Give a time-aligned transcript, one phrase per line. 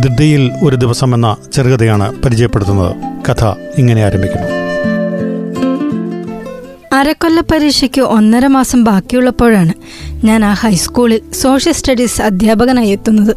[0.00, 2.96] ദിദ്ദയിൽ ഒരു ദിവസം എന്ന ചെറുകഥയാണ് പരിചയപ്പെടുത്തുന്നത്.
[3.30, 3.44] കഥ
[3.78, 4.48] ഇങ്ങനെ ആരംഭിക്കുന്നു.
[6.92, 9.72] അരക്കൊല്ല പരീക്ഷയ്ക്ക് ഒന്നര മാസം ബാക്കിയുള്ളപ്പോഴാണ്
[10.26, 13.36] ഞാൻ ആ ഹൈസ്കൂളിൽ സോഷ്യൽ സ്റ്റഡീസ് അധ്യാപകനായി എത്തുന്നത്.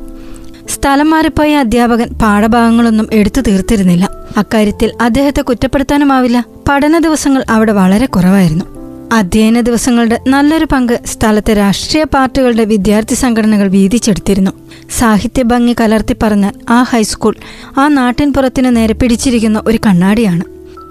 [0.70, 4.09] സ്ഥലം മാറിപ്പോയ അധ്യാപകൻ പാഠഭാഗങ്ങളൊന്നും എടുത്തു തീർത്തിരുന്നില്ല.
[4.37, 6.45] അക്കാര്യത്തിൽ അദ്ദേഹത്തെ കുറ്റപ്പെടുത്താനുമാവില്ല.
[6.70, 8.77] പഠന ദിവസങ്ങൾ അവിടെ വളരെ കുറവായിരുന്നു.
[9.13, 14.52] അധ്യയന ദിവസങ്ങളുടെ നല്ലൊരു പങ്ക് സ്ഥലത്തെ രാഷ്ട്രീയ പാർട്ടികളുടെ വിദ്യാർത്ഥി സംഘടനകൾ വീതിച്ചെടുത്തിരുന്നു.
[14.99, 17.35] സാഹിത്യ ഭംഗി കലർത്തി പറഞ്ഞാൽ ആ ഹൈസ്കൂൾ
[17.77, 20.41] ആ നാട്ടിൻ പുറത്തിന് നേരെ പിടിച്ചിരിക്കുന്ന ഒരു കണ്ണാടിയാണ്.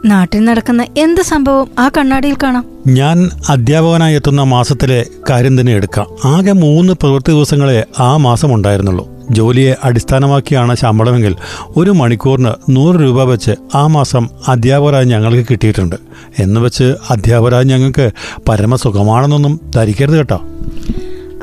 [0.04, 2.64] നാട്ടിൽ നടക്കുന്ന എന്ത് സംഭവവും ആ കണ്ണാടിയിൽ കാണാം?
[2.86, 6.06] ഞാൻ അധ്യാപകനായി എത്തുന്ന മാസത്തിലെ കാര്യം തന്നെ എടുക്കാം.
[6.24, 9.15] ആകെ മൂന്ന് പ്രവൃത്തി ദിവസങ്ങളെ ആ മാസം ഉണ്ടായിരുന്നുള്ളൂ.
[9.30, 11.36] ജോലിയെ അടിസ്ഥാനമാക്കിയാണ് ശമ്പളമെങ്കിൽ
[11.76, 15.96] ഒരു മണിക്കൂറിന് നൂറ് രൂപ വെച്ച് ആ മാസം അധ്യാപകരായി ഞങ്ങൾക്ക് കിട്ടിയിട്ടുണ്ട്.
[16.38, 18.10] എന്ന് വെച്ച് അധ്യാപകരായി ഞങ്ങൾക്ക്
[18.48, 20.42] പരമസുഖമാണെന്നൊന്നും ധരിക്കരുത് കേട്ടോ.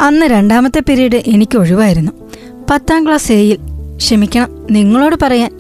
[0.02, 2.12] അന്ന് രണ്ടാമത്തെ പീരീഡ് എനിക്ക് ഒഴിവായിരുന്നു.
[2.70, 3.58] പത്താം ക്ലാസ് എയിൽ
[3.98, 5.58] ക്ഷമിക്കണം നിങ്ങളോട് പറയാൻ.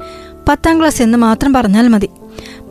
[0.50, 2.10] പത്താം ക്ലാസ് എന്ന് മാത്രം പറഞ്ഞാൽ മതി.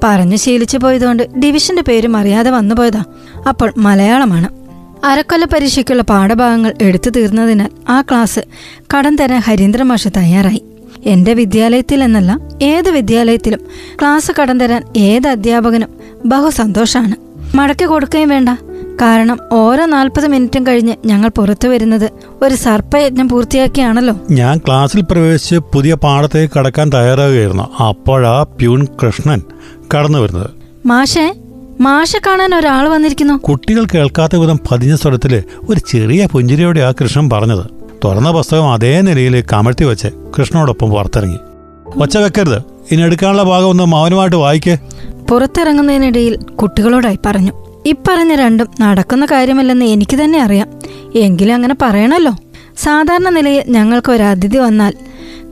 [0.05, 3.05] പറഞ്ഞ് ശീലിച്ചു പോയതുകൊണ്ട് ഡിവിഷന്റെ പേരും അറിയാതെ വന്നുപോയതാ.
[3.49, 4.62] അപ്പോൾ മലയാളമാണ്.
[5.05, 8.41] അരക്കൊല്ല പരീക്ഷയ്ക്കുള്ള പാഠഭാഗങ്ങൾ എടുത്തു തീർന്നതിനാൽ ആ ക്ലാസ്
[8.95, 10.63] കടം തരാൻ ഹരീന്ദ്ര മാഷ് തയ്യാറായി.
[11.05, 13.61] എന്റെ വിദ്യാലയത്തിൽ എന്നല്ല ഏത് വിദ്യാലയത്തിലും
[14.01, 15.89] ക്ലാസ് കടം തരാൻ ഏത് അധ്യാപകനും
[16.27, 17.17] ബഹുസന്തോഷാണ്
[17.57, 18.49] മടക്കി കൊടുക്കുകയും വേണ്ട.
[19.03, 22.11] കാരണം ഓരോ നാൽപ്പത് മിനിറ്റും കഴിഞ്ഞ് ഞങ്ങൾ പുറത്തു വരുന്നത്
[22.43, 24.15] ഒരു സർപ്പയജ്ഞം പൂർത്തിയാക്കിയാണല്ലോ.
[24.31, 27.83] ഞാൻ ക്ലാസ്സിൽ പ്രവേശിച്ച് പുതിയ പാഠത്തേക്ക് കടക്കാൻ തയ്യാറാകുകയായിരുന്നു.
[27.83, 29.43] അപ്പോഴാ പ്യൂൺ കൃഷ്ണൻ
[29.95, 30.51] കടന്നു വരുന്നത്.
[30.87, 31.35] മാഷേ
[31.83, 33.35] മാഷെ കാണാൻ ഒരാൾ വന്നിരിക്കുന്നു.
[33.35, 37.67] കുട്ടികൾ കേൾക്കാത്ത വിധം പതിഞ്ഞ സ്വരത്തിൽ ഒരു ചെറിയ പുഞ്ചിരിയോടെ ആ കൃഷ്ണൻ പറഞ്ഞത്.
[38.05, 40.09] തുറന്ന പുസ്തകം അതേ നിലയിൽ കമഴ്ത്തി വെച്ച്
[40.39, 41.39] കൃഷ്ണനോടൊപ്പം പുറത്തിറങ്ങി.
[42.03, 42.63] ഒച്ച വെക്കരുത്.
[42.93, 44.79] ഇനി എടുക്കാനുള്ള ഭാഗം ഒന്ന് മൗനമായിട്ട് വായിക്കേ.
[45.31, 47.53] പുറത്തിറങ്ങുന്നതിനിടയിൽ കുട്ടികളോടായി പറഞ്ഞു.
[47.87, 50.69] ഇപ്പറഞ്ഞ രണ്ടും നടക്കുന്ന കാര്യമല്ലെന്ന് എനിക്ക് തന്നെ അറിയാം.
[51.15, 52.33] എങ്കിലും അങ്ങനെ പറയണല്ലോ.
[52.79, 54.93] സാധാരണ നിലയിൽ ഞങ്ങൾക്ക് ഒരു അതിഥി വന്നാൽ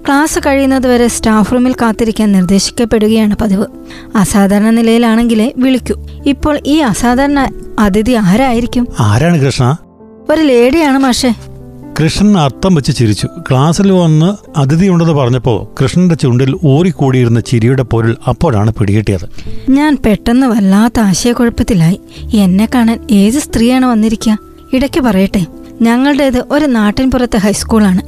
[0.07, 3.67] ക്ലാസ് കഴിയുന്നതുവരെ സ്റ്റാഫ് റൂമിൽ കാത്തിരിക്കാൻ നിർദ്ദേശിക്കപ്പെടുകയാണ് പതിവ്.
[4.17, 6.07] അസാധാരണ നിലയിലാണെങ്കിലേ വിളിക്കൂ.
[6.27, 8.87] ഇപ്പോൾ ഈ അസാധാരണ അതിഥി ആരായിരിക്കും?
[9.01, 9.77] ആരാണ് കൃഷ്ണ?
[10.31, 11.35] ഒരു ലേഡിയാണ് മാഷേ.
[12.01, 13.27] കൃഷ്ണൻ അർത്ഥം വെച്ച് ചിരിച്ചു.
[13.27, 19.29] ക്ലാസ്സിൽ വന്ന് അതിഥി ഉണ്ടെന്ന് പറഞ്ഞപ്പോൾ കൃഷ്ണന്റെ ചുണ്ടിൽ ഊറിക്കൂടിയിരുന്ന ചിരിയുടെ പൊരുൾ അപ്പോഴാണ് പിടികിട്ടിയത്.
[19.71, 22.01] ഞാൻ പെട്ടെന്ന് വല്ലാത്ത ആശയക്കുഴപ്പത്തിലായി.
[22.35, 24.39] എന്നെ കാണാൻ ഏത് സ്ത്രീയാണ് വന്നിരിക്കുക
[24.73, 25.47] ഇടയ്ക്ക് പറയട്ടെ.
[25.81, 28.03] ഞങ്ങളുടേത് ഒരു നാട്ടിൻപുറത്തെ ഹൈസ്കൂളാണ്.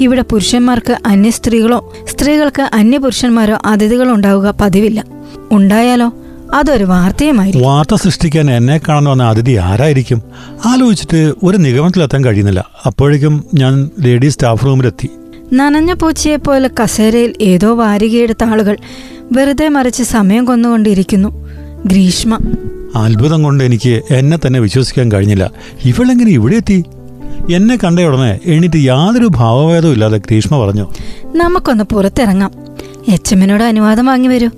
[0.00, 5.04] ഇവിടെ പുരുഷന്മാർക്ക് അന്യ സ്ത്രീകളോ സ്ത്രീകൾക്ക് അന്യ പുരുഷന്മാരോ അതിഥികളോ ഉണ്ടാവുക പതിവില്ല.
[5.50, 6.12] ഉണ്ടായാലോ?
[6.54, 10.22] അതൊരു വാർത്തയുമായി വാർത്ത സൃഷ്ടിക്കാൻ എന്നെ കാണാൻ വന്ന അതിഥി ആരായിരിക്കും?
[10.66, 12.64] ആലോചിച്ചിട്ട് ഒരു നിഗമനത്തിലെത്താൻ കഴിയുന്നില്ല.
[12.86, 15.08] അപ്പോഴേക്കും ഞാൻ ലേഡീസ് സ്റ്റാഫ് റൂമിലെത്തി.
[15.52, 18.76] നനഞ്ഞ പൂച്ചയെ പോലെ കസേരയിൽ ഏതോ വാരികയെടുത്ത ആളുകൾ
[19.32, 21.48] വെറുതെ മറിച്ച് സമയം കൊന്നുകൊണ്ടിരിക്കുന്നു.
[21.86, 22.38] ഗ്രീഷ്മ.
[22.96, 25.50] അത്ഭുതം കൊണ്ട് എനിക്ക് എന്നെ തന്നെ വിശ്വസിക്കാൻ കഴിഞ്ഞില്ല.
[25.84, 26.84] ഇവളെങ്ങനെ ഇവിടെ എത്തി?
[27.52, 30.86] എന്നെ കണ്ട ഉടനെ എണീറ്റ് യാതൊരു ഭാവഭേദവും ഇല്ലാതെ ഗ്രീഷ്മ പറഞ്ഞു
[31.34, 32.50] നമുക്കൊന്ന് പുറത്തിറങ്ങാം.
[33.08, 34.48] എച്ച് എമ്മിനോട് അനുവാദം വാങ്ങി വരൂ.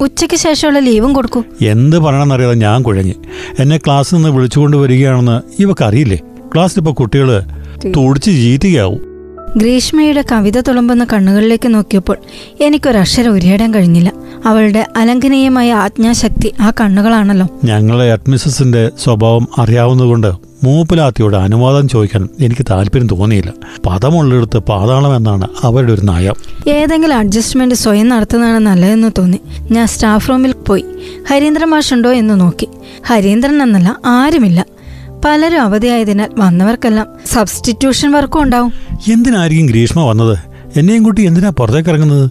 [0.00, 1.42] ഉച്ചയ്ക്ക് ശേഷമുള്ള ലീവും കൊടുക്കൂ.
[1.62, 3.14] എന്ത് പറയണമെന്നറിയാതെ ഞാൻ കുഴഞ്ഞു.
[3.58, 6.18] എന്നെ ക്ലാസ്സിൽ നിന്ന് വിളിച്ചുകൊണ്ട് വരികയാണെന്ന് ഇവക്കറിയില്ലേ?
[6.54, 7.42] ക്ലാസ്സിലിപ്പോൾ കുട്ടികൾ
[7.96, 9.14] തുടിച്ച് ജീറ്റുകയാവും
[9.56, 12.16] ഗ്രീഷ്മയുടെ കവിത തുളുമ്പുന്ന കണ്ണുകളിലേക്ക് നോക്കിയപ്പോൾ
[12.60, 14.12] എനിക്കൊരക്ഷരം ഉരിയാടാൻ കഴിഞ്ഞില്ല.
[14.44, 17.46] അവളുടെ അലംഘനീയമായ ആജ്ഞാശക്തി ആ കണ്ണുകളാണല്ലോ.
[17.64, 20.32] ഞങ്ങളെ അഡ്മിസസിന്റെ സ്വഭാവം അറിയാവുന്നതുകൊണ്ട്
[20.64, 23.52] മൂപ്പിലാത്തിയോട് അനുവാദം ചോദിക്കാൻ എനിക്ക് താല്പര്യം തോന്നിയില്ല.
[23.86, 26.34] പദമുള്ളിടത്ത് പാതാളം എന്നാണ് അവരുടെ ഒരു നയം.
[26.70, 29.40] ഏതെങ്കിലും അഡ്ജസ്റ്റ്മെന്റ് സ്വയം നടത്തുന്നതാണ് നല്ലതെന്ന് തോന്നി.
[29.72, 30.84] ഞാൻ സ്റ്റാഫ് റൂമിൽ പോയി.
[31.30, 32.68] ഹരീന്ദ്രൻ മാഷുണ്ടോ എന്ന് നോക്കി.
[33.06, 34.66] ഹരീന്ദ്രൻ എന്നല്ല ആരുമില്ല.
[35.24, 38.72] പലരും അവധിയായതിനാൽ വന്നവർക്കെല്ലാം സബ്സ്റ്റിറ്റ്യൂഷൻ വർക്കും ഉണ്ടാവും.
[39.12, 40.38] എന്തിനായിരിക്കും ഗ്രീഷ്മ വന്നത്?
[40.76, 42.30] എന്നെയും കൂട്ടി എന്തിനാ പുറത്തേക്ക് ഇറങ്ങുന്നത്?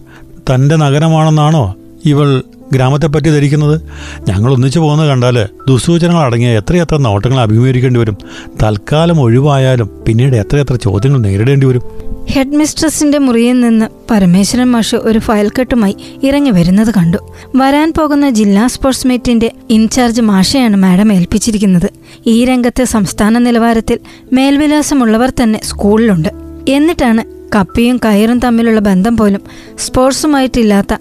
[0.54, 1.74] തന്റെ നഗരമാണെന്നാണോ
[2.04, 2.42] ഇവൾ
[2.72, 3.80] ഗ്രാമത്തെപ്പറ്റി ധരിക്കുന്നത്?
[4.28, 8.16] ഞങ്ങൾ ഒന്നിച്ചു പോകുന്നത് കണ്ടാൽ ദുസൂചനകൾ അടങ്ങിയ എത്രയെത്ര നോട്ടങ്ങൾ അഭിമുഖീകരിക്കേണ്ടി വരും?
[8.62, 11.82] തൽക്കാലം ഒഴിവായാലും പിന്നീട് എത്രയെത്ര ചോദ്യങ്ങൾ നേരിടേണ്ടി വരും?
[12.30, 17.18] ഹെഡ് മിസ്ട്രസിന്റെ മുറിയിൽ നിന്ന് പരമേശ്വരൻ മാഷ് ഒരു ഫയൽ കെട്ടുമായി ഇറങ്ങി വരുന്നത് കണ്ടു.
[17.56, 21.90] വരാൻ പോകുന്ന ജില്ലാ സ്പോർട്സ് മീറ്റിന്റെ ഇൻചാർജ് മാഷയാണ് മാഡം ഏൽപ്പിച്ചിരിക്കുന്നത്.
[22.26, 23.98] ഈ രംഗത്തെ സംസ്ഥാന നിലവാരത്തിൽ
[24.32, 26.28] മേൽവിലാസമുള്ളവർ തന്നെ സ്കൂളിലുണ്ട്.
[26.68, 29.40] എന്നിട്ടാണ് കപ്പിയും കയറും തമ്മിലുള്ള ബന്ധം പോലും
[29.78, 30.94] സ്പോർട്സുമായിട്ടില്ലാത്ത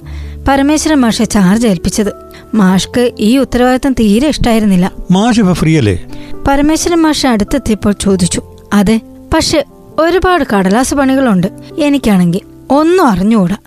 [0.48, 2.12] പരമേശ്വരൻ മാഷെ ചാർജ് ഏൽപ്പിച്ചത്.
[2.54, 4.92] മാഷ്ക്ക് ഈ ഉത്തരവാദിത്തം തീരെ ഇഷ്ടായിരുന്നില്ല.
[5.12, 6.06] മാഷ് ഇപ്പൊ ഫ്രീ അല്ലേ
[6.48, 8.42] പരമേശ്വരൻ മാഷ് അടുത്തെത്തിയപ്പോൾ ചോദിച്ചു
[8.74, 9.02] അതെ
[9.34, 9.66] പക്ഷെ
[10.00, 11.48] ഒരുപാട് കടലാസ് പണികളുണ്ട്.
[11.78, 12.42] എനിക്കാണെങ്കിൽ
[12.72, 13.58] ഒന്നും അറിഞ്ഞുകൂടാ.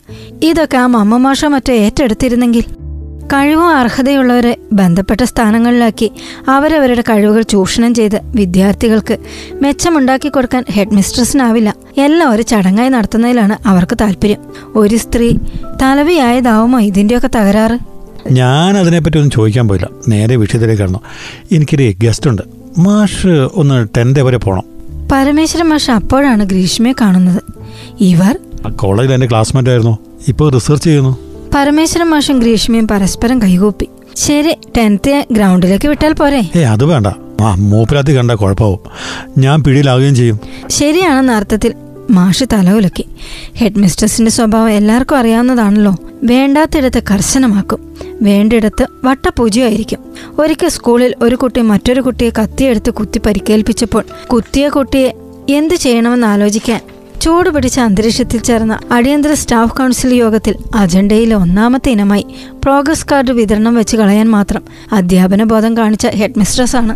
[0.43, 2.65] ഇതൊക്കെ ആ മമ്മ മാഷോ മറ്റോ ഏറ്റെടുത്തിരുന്നെങ്കിൽ?
[3.33, 6.11] കഴിവും അർഹതയുള്ളവരെ ബന്ധപ്പെട്ട സ്ഥാനങ്ങളിലാക്കി
[6.49, 9.19] അവരവരുടെ കഴിവുകൾ ചൂഷണം ചെയ്ത് വിദ്യാർത്ഥികൾക്ക്
[9.63, 14.39] മെച്ചമുണ്ടാക്കി കൊടുക്കാൻ ഹെഡ് മിസ്ട്രസിനാവില്ല എല്ലാം ഒരു ചടങ്ങായി നടത്തുന്നതിലാണ് അവർക്ക് താല്പര്യം
[14.75, 15.37] ഒരു സ്ത്രീ
[15.83, 17.79] തലവിയായതാവുമോ ഇതിന്റെയൊക്കെ തകരാറ്?
[18.31, 19.89] ഞാൻ അതിനെപ്പറ്റി ഒന്നും ചോദിക്കാൻ പോയില്ല.
[20.09, 20.99] നേരെ വിഷയത്തിലേക്ക് കടന്നു.
[21.53, 22.43] എനിക്കൊരു ഗസ്റ്റ് ഉണ്ട്
[22.79, 24.65] മാഷ് ഒന്ന് ടെൻത്ത് വരെ പോകണം
[25.13, 27.43] പരമേശ്വരൻ മാഷ് അപ്പോഴാണ് ഗ്രീഷ്മയെ കാണുന്നത്.
[28.01, 28.39] ഇവർ?
[28.71, 29.99] കോളേജിൽ എന്റെ ക്ലാസ്മേറ്റ് ആയിരുന്നു
[30.29, 31.26] ഇപ്പോൾ റിസർച്ച് ചെയ്യുന്നു.
[31.57, 33.89] പരമേശ്വരൻ മാഷും ഗ്രീഷ്മയും പരസ്പരം കൈകൂപ്പി.
[34.17, 36.51] ശരി ടെൻത്ത് ഗ്രൗണ്ടിലേക്ക് വിട്ടാൽ പോരെ.
[36.57, 37.07] ഏ അത് വേണ്ട.
[37.43, 38.79] ആ മൂപ്പിലാത്തി കണ്ട കുഴപ്പമാവും.
[39.39, 40.41] ഞാൻ പിടിയിലാവുകയും ചെയ്യും.
[40.69, 41.75] ശരിയാണെന്ന അർത്ഥത്തിൽ
[42.11, 43.05] മാഷ് തലകുലക്കി.
[43.57, 45.97] ഹെഡ് മിസ്ട്രസിന്റെ സ്വഭാവം എല്ലാവർക്കും അറിയാവുന്നതാണല്ലോ.
[46.23, 47.97] വേണ്ടാത്തിടത്ത് കർശനമാക്കും.
[48.23, 49.99] വേണ്ടിടത്ത് വട്ടപൂജയായിരിക്കും.
[50.39, 55.13] ഒരിക്കൽ സ്കൂളിൽ ഒരു കുട്ടി മറ്റൊരു കുട്ടിയെ കത്തിയെടുത്ത് കുത്തി പരിക്കേൽപ്പിച്ചപ്പോൾ കുത്തിയ കുട്ടിയെ
[55.49, 56.81] എന്ത് ചെയ്യണമെന്ന് ആലോചിക്കാൻ
[57.27, 62.27] ചൂട് പിടിച്ച അന്തരീക്ഷത്തിൽ ചേർന്ന അടിയന്തര സ്റ്റാഫ് കൗൺസിൽ യോഗത്തിൽ അജണ്ടയിലെ ഒന്നാമത്തെ ഇനമായി
[62.65, 64.63] പ്രോഗ്രസ് കാർഡ് വിതരണം വെച്ച് കളയാൻ മാത്രം
[64.93, 66.95] അധ്യാപന ബോധം കാണിച്ച ഹെഡ് മിസ്ട്രസ് ആണ്.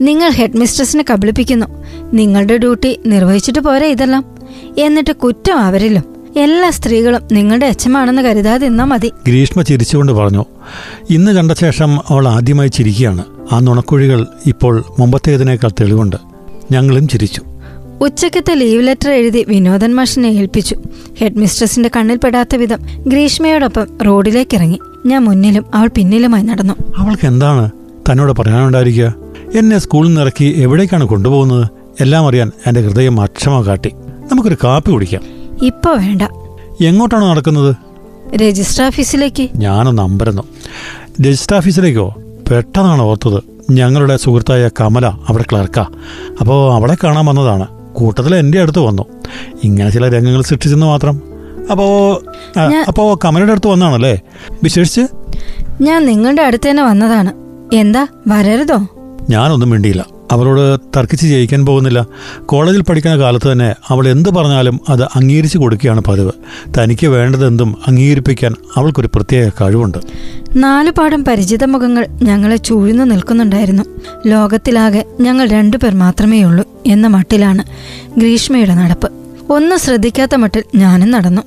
[0.00, 1.66] നിങ്ങൾ ഹെഡ് മിസ്ട്രസിനെ കബളിപ്പിക്കുന്നു.
[2.12, 4.24] നിങ്ങളുടെ ഡ്യൂട്ടി നിർവഹിച്ചിട്ട് പോരെ ഇതെല്ലാം.
[4.78, 6.04] എന്നിട്ട് കുറ്റം അവരിലും.
[6.36, 9.12] എല്ലാ സ്ത്രീകളും നിങ്ങളുടെ അച്ഛമാണെന്ന് കരുതാതെ നിന്നാ മതി.
[9.26, 10.44] ഗ്രീഷ്മ ചിരിച്ചുകൊണ്ട് പറഞ്ഞു
[11.10, 13.24] ഇന്ന് കണ്ട ശേഷം അവൾ ആദ്യമായി ചിരിക്കുകയാണ്.
[13.52, 16.16] ആ നുണക്കുഴികൾ ഇപ്പോൾ മുമ്പത്തേതിനേക്കാൾ തെളിവുണ്ട്.
[16.72, 17.42] ഞങ്ങളും ചിരിച്ചു.
[18.00, 20.76] ഉച്ചക്കത്തെ ലീവ് ലെറ്റർ എഴുതി വിനോദൻ മാഷിനെ ഏൽപ്പിച്ചു.
[21.18, 24.78] ഹെഡ് മിസ്ട്രസിന്റെ കണ്ണിൽപ്പെടാത്ത വിധം ഗ്രീഷ്മയോടൊപ്പം റോഡിലേക്ക് ഇറങ്ങി.
[25.06, 26.74] ഞാൻ മുന്നിലും അവൾ പിന്നിലുമായി നടന്നു.
[26.96, 27.70] അവൾക്ക് എന്താണ്?
[28.10, 29.14] തന്നോട് പറയാനുണ്ടായിരിക്കുക?
[29.54, 31.68] എന്നെ സ്കൂളിൽ നിന്ന് ഇറക്കി എവിടേക്കാണ് കൊണ്ടുപോകുന്നത്?
[32.00, 33.90] എല്ലാം അറിയാൻ എന്റെ ഹൃദയം അക്ഷമ കാട്ടി.
[34.32, 35.22] നമുക്കൊരു കാപ്പി കുടിക്കാം.
[35.62, 36.22] ഇപ്പൊ വേണ്ട.
[36.84, 37.76] എങ്ങോട്ടാണ് നടക്കുന്നത്?
[38.36, 39.48] രജിസ്റ്റർ ഓഫീസിലേക്ക്.
[39.56, 40.42] ഞാനൊന്ന് അമ്പരന്നു.
[41.20, 42.14] രജിസ്റ്റർ ഓഫീസിലേക്കോ?
[42.50, 43.42] പെട്ടെന്നാണ് ഓർത്തത്.
[43.70, 45.86] ഞങ്ങളുടെ സുഹൃത്തായ കമല അവിടെ ക്ലർക്കാ.
[46.40, 47.83] അപ്പോൾ അവളെ കാണാൻ വന്നതാണ്.
[47.94, 49.04] കൂട്ടത്തിൽ എന്റെ അടുത്ത് വന്നു.
[49.64, 51.16] ഇങ്ങനെ ചില രംഗങ്ങൾ സൃഷ്ടിച്ചെന്ന് മാത്രം.
[51.70, 51.86] അപ്പോ
[52.88, 54.14] അപ്പോ കമലയുടെ അടുത്ത് വന്നാണല്ലേ
[54.62, 55.04] വിശേഷിച്ച്
[55.82, 57.32] ഞാൻ നിങ്ങളുടെ അടുത്ത് തന്നെ വന്നതാണ്.
[57.74, 58.78] എന്താ വരരുതോ?
[59.30, 60.06] ഞാനൊന്നും മിണ്ടിയില്ല.
[60.32, 62.06] അവളോട് തർക്കിച്ച് ജയിക്കാൻ പോകുന്നില്ല.
[62.46, 66.32] കോളേജിൽ പഠിക്കുന്ന കാലത്ത് തന്നെ അവൾ എന്ത് പറഞ്ഞാലും അത് അംഗീകരിച്ചു കൊടുക്കുകയാണ് പതിവ്.
[66.78, 69.98] തനിക്ക് വേണ്ടതെന്തും അംഗീകരിപ്പിക്കാൻ അവൾക്കൊരു പ്രത്യേക കഴിവുണ്ട്.
[70.56, 73.82] നാലുപാടും പരിചിത മുഖങ്ങൾ ഞങ്ങളെ ചൂഴ്ന്നു നിൽക്കുന്നുണ്ടായിരുന്നു.
[74.26, 77.62] ലോകത്തിലാകെ ഞങ്ങൾ രണ്ടുപേർ മാത്രമേ ഉള്ളൂ എന്ന മട്ടിലാണ്
[78.20, 79.10] ഗ്രീഷ്മയുടെ നടപ്പ്.
[79.50, 81.42] ഒന്നും ശ്രദ്ധിക്കാത്ത മട്ടിൽ ഞാനും നടന്നു.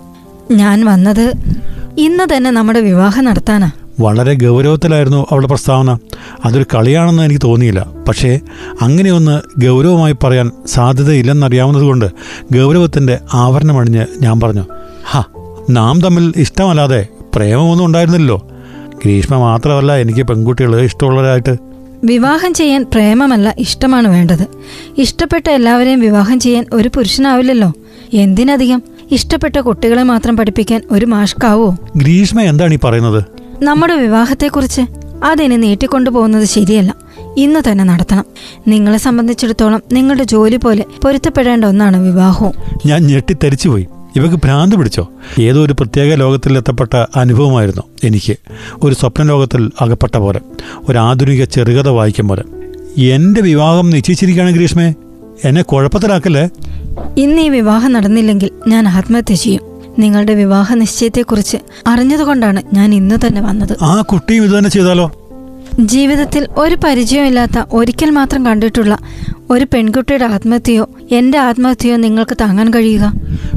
[0.52, 1.34] ഞാൻ വന്നത്
[1.98, 3.72] ഇന്ന് തന്നെ നമ്മുടെ വിവാഹം നടത്താനാ.
[4.00, 5.98] വളരെ ഗൗരവത്തിലായിരുന്നു അവളുടെ പ്രസ്താവന.
[6.46, 7.88] അതൊരു കളിയാണെന്ന് എനിക്ക് തോന്നിയില്ല.
[8.08, 8.40] പക്ഷേ
[8.82, 12.06] അങ്ങനെയൊന്ന് ഗൗരവമായി പറയാൻ സാധ്യതയില്ലെന്നറിയാവുന്നതുകൊണ്ട്
[12.54, 14.66] ഗൗരവത്തിന്റെ ആവരണമണിഞ്ഞ് ഞാൻ പറഞ്ഞു
[15.10, 15.24] ഹാ
[15.70, 18.48] നാം തമ്മിൽ ഇഷ്ടമല്ലാതെ പ്രേമമൊന്നും ഉണ്ടായിരുന്നില്ലല്ലോ.
[18.96, 21.58] ഗ്രീഷ്മ മാത്രമല്ല എനിക്ക് പെൺകുട്ടികൾ ഇഷ്ടമുള്ളവരായിട്ട്.
[22.04, 24.48] വിവാഹം ചെയ്യാൻ പ്രേമമല്ല ഇഷ്ടമാണ് വേണ്ടത്.
[24.98, 27.74] ഇഷ്ടപ്പെട്ട എല്ലാവരെയും വിവാഹം ചെയ്യാൻ ഒരു പുരുഷനാവില്ലല്ലോ.
[28.14, 31.78] എന്തിനധികം ഇഷ്ടപ്പെട്ട കുട്ടികളെ മാത്രം പഠിപ്പിക്കാൻ ഒരു മാഷ്കാവോ?
[31.96, 33.37] ഗ്രീഷ്മ എന്താണ് ഈ പറയുന്നത്?
[33.62, 34.82] നമ്മുടെ വിവാഹത്തെക്കുറിച്ച്
[35.24, 36.96] അതിനെ നീട്ടിക്കൊണ്ടു പോകുന്നത് ശരിയല്ല.
[37.38, 38.26] ഇന്ന് തന്നെ നടത്തണം.
[38.68, 42.54] നിങ്ങളെ സംബന്ധിച്ചിടത്തോളം നിങ്ങളുടെ ജോലി പോലെ പൊരുത്തപ്പെടേണ്ട ഒന്നാണ് വിവാഹവും.
[42.86, 45.12] ഞാൻ ഞെട്ടിത്തരിച്ചുപോയി ഇവക്ക് ഭ്രാന്ത് പിടിച്ചോ?
[45.40, 48.38] ഏതോ ഒരു പ്രത്യേക ലോകത്തിൽ എത്തപ്പെട്ട അനുഭവമായിരുന്നു എനിക്ക്.
[48.84, 50.40] ഒരു സ്വപ്ന ലോകത്തിൽ അകപ്പെട്ട പോലെ.
[50.90, 52.44] ഒരു ആധുനിക ചെറുകഥ വായിക്കും പോലെ.
[53.02, 54.94] എന്റെ വിവാഹം നിശ്ചയിച്ചിരിക്കുകയാണ് ഗ്രീഷ്മേ.
[55.44, 56.50] എന്നെ കുഴപ്പത്തിലാക്കല്ലേ?
[57.18, 59.77] ഇന്ന് ഈ വിവാഹം നടന്നില്ലെങ്കിൽ ഞാൻ ആത്മഹത്യ ചെയ്യും.
[60.00, 61.58] നിങ്ങളുടെ വിവാഹ നിശ്ചയത്തെക്കുറിച്ച്
[61.88, 63.78] അറിഞ്ഞതുകൊണ്ടാണ് ഞാൻ ഇന്ന് തന്നെ വന്നത്.
[63.82, 65.12] ആ കുട്ടിയും ഇത് തന്നെ ചെയ്താലോ?
[65.80, 68.98] ജീവിതത്തിൽ ഒരു പരിചയമില്ലാത്ത ഒരിക്കൽ മാത്രം കണ്ടിട്ടുള്ള
[69.50, 73.14] ഒരു പെൺകുട്ടിയുടെ ആത്മഹത്യയോ എന്റെ ആത്മഹത്യയോ നിങ്ങൾക്ക് താങ്ങാൻ കഴിയുക?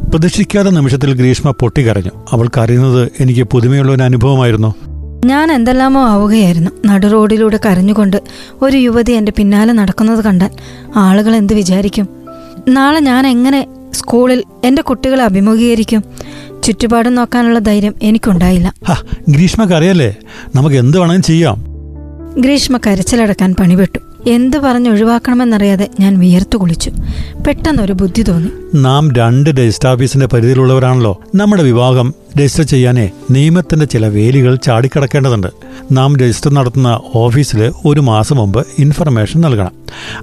[0.09, 4.75] പ്രതീക്ഷിക്കാത്ത നിമിഷത്തിൽ ഗ്രീഷ്മ പൊട്ടിക്കരഞ്ഞു അവൾ കരയുന്നത് എനിക്ക് പുതുമയുള്ള ഒരു അനുഭവമായിരുന്നു.
[5.25, 6.71] ഞാൻ എന്തെല്ലാമോ ആവുകയായിരുന്നു.
[6.87, 8.23] നടു റോഡിലൂടെ കരഞ്ഞുകൊണ്ട്
[8.63, 10.51] ഒരു യുവതി എന്റെ പിന്നാലെ നടക്കുന്നത് കണ്ടാൽ
[10.97, 12.09] ആളുകൾ എന്ത് വിചാരിക്കും?
[12.69, 16.05] നാളെ ഞാൻ എങ്ങനെ സ്കൂളിൽ എന്റെ കുട്ടികളെ അഭിമുഖീകരിക്കും.
[16.65, 18.75] ചുറ്റുപാടും നോക്കാനുള്ള ധൈര്യം എനിക്കുണ്ടായില്ല.
[19.29, 20.15] ഗ്രീഷ്മക്കറിയല്ലേ?
[20.55, 21.65] നമുക്ക് എന്ത് വേണമെങ്കിലും ചെയ്യാം.
[22.39, 26.91] ഗ്രീഷ്മ കരച്ചിലടക്കാൻ പണിപെട്ടു എന്ത് പറഞ്ഞ് ഒഴിവാക്കണമെന്നറിയാതെ ഞാൻ വിയർത്തു കുളിച്ചു.
[27.47, 28.51] പെട്ടെന്ന് ഒരു ബുദ്ധി തോന്നി.
[28.75, 31.21] നാം രണ്ട് രജിസ്റ്റർ ഓഫീസിന്റെ പരിധിയിലുള്ളവരാണല്ലോ.
[31.35, 35.47] നമ്മുടെ വിവാഹം രജിസ്റ്റർ ചെയ്യാനേ നിയമത്തിന്റെ ചില വേലികൾ ചാടിക്കടക്കേണ്ടതുണ്ട്.
[35.93, 39.71] നാം രജിസ്റ്റർ നടത്തുന്ന ഓഫീസിൽ ഒരു മാസം മുമ്പ് ഇൻഫർമേഷൻ നൽകണം.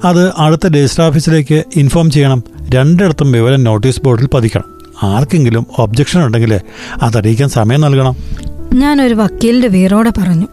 [0.04, 2.44] അത് അടുത്ത രജിസ്റ്റർ ഓഫീസിലേക്ക് ഇൻഫോം ചെയ്യണം.
[2.70, 4.78] രണ്ടിടത്തും വിവരം നോട്ടീസ് ബോർഡിൽ പതിക്കണം.
[5.04, 6.60] ആർക്കെങ്കിലും ഒബ്ജക്ഷൻ ഉണ്ടെങ്കിൽ
[7.02, 8.16] അതറിയിക്കാൻ സമയം നൽകണം.
[8.74, 10.48] ഞാൻ ഒരു വക്കീലിന്റെ വീറോടെ പറഞ്ഞു.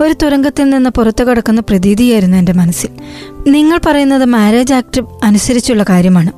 [0.00, 2.88] ഒരു തുരങ്കത്തിൽ നിന്ന് പുറത്തു കടക്കുന്ന പ്രതീതിയായിരുന്നു എന്റെ മനസ്സിൽ.
[3.50, 6.32] നിങ്ങൾ പറയുന്നത് മാരേജ് ആക്ട് അനുസരിച്ചുള്ള കാര്യമാണ്.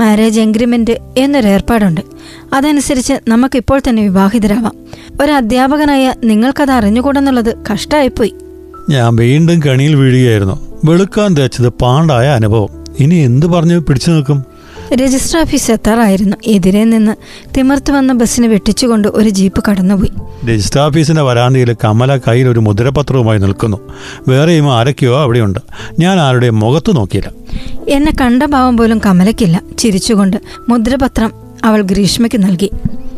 [0.00, 2.00] മാരേജ് എഗ്രിമെന്റ് എന്നൊരു ഏർപ്പാടുണ്ട്.
[2.52, 4.72] അതനുസരിച്ച് നമുക്കിപ്പോൾ തന്നെ വിവാഹിതരാവാം.
[5.22, 8.34] ഒരു അധ്യാപകനായ നിങ്ങൾക്കത് അറിഞ്ഞുകൂടെന്നുള്ളത് കഷ്ടമായിപ്പോയി
[8.90, 10.80] ഞാൻ വീണ്ടും കണിയിൽ വീഴുകയായിരുന്നു.
[10.84, 12.68] വെളുക്കാൻ തേച്ചത് പാണ്ടായ അനുഭവം.
[12.98, 14.51] ഇനി എന്ത് പറഞ്ഞു പിടിച്ചു നിൽക്കും?
[14.94, 16.36] രജിസ്റ്റർ ഓഫീസ് എത്താറായിരുന്നു.
[16.46, 17.12] എതിരെ നിന്ന്
[17.56, 20.12] തിമിർത്തു വന്ന ബസ്സിന് വെട്ടിച്ചുകൊണ്ട് ഒരു ജീപ്പ് കടന്നുപോയി.
[20.46, 23.76] രജിസ്റ്റർ ഓഫീസിന്റെ വരാന്തയിൽ കമല കയ്യിൽ ഒരു മുദ്രപത്രവുമായി നിൽക്കുന്നു.
[24.28, 25.58] വേറെയും ആരൊക്കെയോ അവിടെയുണ്ട്.
[25.98, 27.32] ഞാൻ ആരുടെയും മുഖത്ത് നോക്കിയില്ല.
[27.88, 30.36] എന്നെ കണ്ട ഭാവം പോലും കമലക്കില്ല ചിരിച്ചുകൊണ്ട്
[30.68, 31.32] മുദ്രപത്രം
[31.64, 32.70] അവൾ ഗ്രീഷ്മയ്ക്ക് നൽകി.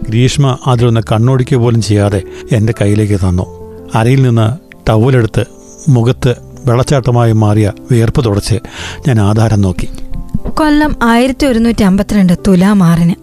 [0.09, 3.47] ഗ്രീഷ്മ അതിലൊന്ന് കണ്ണോടിക്കുക പോലും ചെയ്യാതെ എന്റെ കയ്യിലേക്ക് തന്നു.
[3.95, 5.45] അരയിൽ നിന്ന് ടവലെടുത്ത്
[5.89, 6.35] മുഖത്ത്
[6.67, 8.55] വെള്ളച്ചാട്ടമായി മാറിയ വിയർപ്പ് തുടച്ച്
[9.09, 9.89] ഞാൻ ആധാരം നോക്കി.
[10.59, 13.15] കൊല്ലം ആയിരത്തി ഒരുന്നൂറ്റി അമ്പത്തിരണ്ട് തുലാം ആറിന്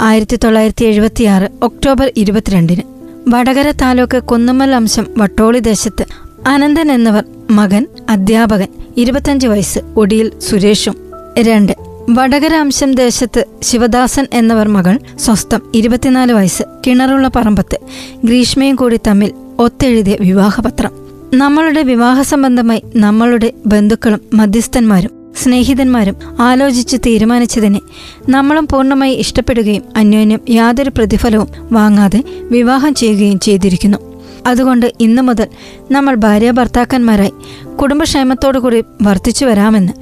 [0.00, 2.82] ആയിരത്തി തൊള്ളായിരത്തി എഴുപത്തിയാറ് ഒക്ടോബർ ഇരുപത്തിരണ്ടിന്.
[3.28, 6.04] വടകര താലൂക്ക് കുന്നമ്മൽ അംശം വട്ടോളി ദേശത്ത്
[6.48, 10.96] അനന്തൻ എന്നിവർ മകൻ അധ്യാപകൻ ഇരുപത്തഞ്ച് വയസ്സ് ഒടിയിൽ സുരേഷും
[11.38, 11.72] രണ്ട്.
[12.10, 17.78] വടകര അംശം ദേശത്ത് ശിവദാസൻ എന്നവർ മകൾ സ്വസ്ഥം ഇരുപത്തിനാല് വയസ്സ് കിണറുള്ള പറമ്പത്ത്
[18.24, 20.92] ഗ്രീഷ്മയും കൂടി തമ്മിൽ ഒത്തെഴുതിയ വിവാഹപത്രം.
[21.34, 27.80] നമ്മളുടെ വിവാഹ സംബന്ധമായി നമ്മളുടെ ബന്ധുക്കളും മധ്യസ്ഥന്മാരും സ്നേഹിതന്മാരും ആലോചിച്ച് തീരുമാനിച്ചതിനെ
[28.28, 33.98] നമ്മളും പൂർണമായി ഇഷ്ടപ്പെടുകയും അന്യോന്യം യാതൊരു പ്രതിഫലവും വാങ്ങാതെ വിവാഹം ചെയ്യുകയും ചെയ്തിരിക്കുന്നു.
[34.46, 35.48] അതുകൊണ്ട് ഇന്നു മുതൽ
[35.90, 37.32] നമ്മൾ ഭാര്യ ഭർത്താക്കന്മാരായി
[37.76, 39.92] കുടുംബക്ഷേമത്തോടുകൂടി വർദ്ധിച്ചു വരാമെന്ന്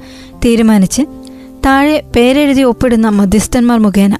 [0.45, 1.01] തീരുമാനിച്ച്
[1.65, 4.17] താഴെ പേരെഴുതി ഒപ്പിടുന്ന മധ്യസ്ഥന്മാർ മുഖേന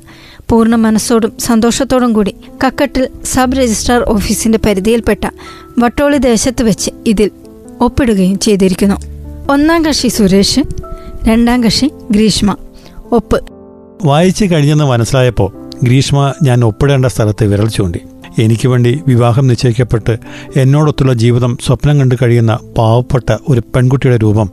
[0.49, 5.25] പൂർണ മനസ്സോടും സന്തോഷത്തോടും കൂടി കക്കട്ടിൽ സബ് രജിസ്ട്രാർ ഓഫീസിന്റെ പരിധിയിൽപ്പെട്ട
[5.79, 7.31] വട്ടോളി ദേശത്ത് വെച്ച് ഇതിൽ
[7.81, 8.95] ഒപ്പിടുകയും ചെയ്തിരിക്കുന്നു.
[9.51, 10.59] ഒന്നാം കക്ഷി സുരേഷ്
[11.27, 12.55] രണ്ടാം കക്ഷി ഗ്രീഷ്മ.
[13.11, 13.41] ഒപ്പ്.
[14.05, 17.99] വായിച്ചു കഴിഞ്ഞെന്ന് മനസ്സിലായപ്പോൾ ഗ്രീഷ്മ ഞാൻ ഒപ്പിടേണ്ട സ്ഥലത്ത് വിരൽ ചൂണ്ടി.
[18.41, 20.17] എനിക്ക് വേണ്ടി വിവാഹം നിശ്ചയിക്കപ്പെട്ട്
[20.55, 24.49] എന്നോടൊത്തുള്ള ജീവിതം സ്വപ്നം കണ്ടു കഴിയുന്ന പാവപ്പെട്ട ഒരു പെൺകുട്ടിയുടെ രൂപം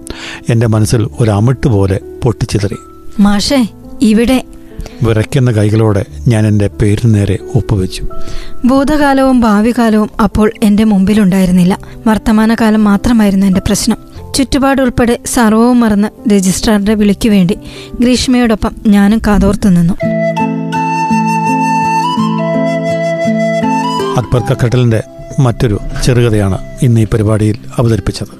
[0.48, 2.76] എന്റെ മനസ്സിൽ ഒരു അമിട്ട് പോലെ പൊട്ടിച്ചിതറി.
[3.20, 3.66] മാഷേ
[4.02, 4.44] ഇവിടെ
[5.02, 8.04] വിറയ്ക്കുന്ന കൈകളോടെ ഞാൻ എന്റെ പേരിന് നേരെ ഒപ്പുവെച്ചു.
[8.64, 11.78] ഭൂതകാലവും ഭാവികാലവും അപ്പോൾ എന്റെ മുമ്പിലുണ്ടായിരുന്നില്ല.
[12.06, 13.96] വർത്തമാനകാലം മാത്രമായിരുന്നു എന്റെ പ്രശ്നം.
[14.34, 17.58] ചുറ്റുപാടുൾപ്പെടെ സർവവും മറന്ന് രജിസ്ട്രാറുടെ വിളിക്കു വേണ്ടി
[18.00, 19.94] ഗ്രീഷ്മയോടൊപ്പം ഞാനും കാതോർത്തു നിന്നു.
[24.20, 25.02] അക്ബർ കക്കട്ടലിന്റെ
[25.38, 28.39] മറ്റൊരു ചെറുകഥയാണ് ഇന്ന് ഈ പരിപാടിയിൽ അവതരിപ്പിച്ചത്.